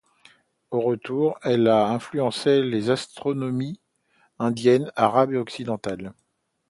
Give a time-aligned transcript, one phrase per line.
[0.71, 3.79] En retour, elle a influencé les astronomies
[4.39, 6.15] indienne, arabe et occidentale.